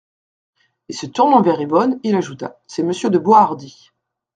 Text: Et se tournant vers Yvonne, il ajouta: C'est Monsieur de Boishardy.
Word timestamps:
Et 0.89 0.93
se 0.93 1.05
tournant 1.05 1.43
vers 1.43 1.61
Yvonne, 1.61 1.99
il 2.01 2.15
ajouta: 2.15 2.59
C'est 2.65 2.81
Monsieur 2.81 3.11
de 3.11 3.19
Boishardy. 3.19 3.91